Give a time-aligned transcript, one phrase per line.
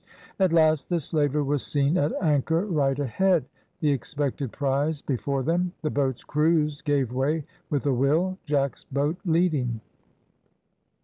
[0.39, 3.45] At last the slaver was seen at anchor right ahead.
[3.81, 9.17] The expected prize before them, the boats' crews gave way with a will, Jack's boat
[9.25, 9.79] leading.